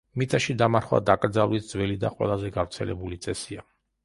მიწაში 0.19 0.53
დამარხვა 0.61 0.99
დაკრძალვის 1.09 1.67
ძველი 1.75 1.99
და 2.05 2.11
ყველაზე 2.15 2.51
გავრცელებული 2.57 3.21
წესია. 3.29 3.69